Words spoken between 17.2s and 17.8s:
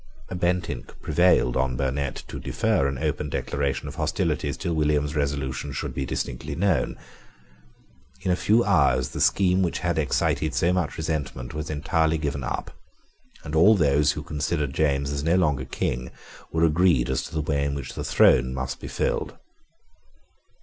to the way in